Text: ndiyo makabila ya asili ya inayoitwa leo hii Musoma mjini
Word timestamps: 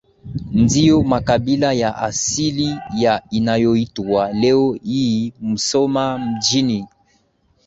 ndiyo 0.53 1.03
makabila 1.03 1.73
ya 1.73 1.95
asili 1.97 2.79
ya 2.95 3.23
inayoitwa 3.29 4.31
leo 4.33 4.73
hii 4.73 5.33
Musoma 5.41 6.17
mjini 6.17 6.87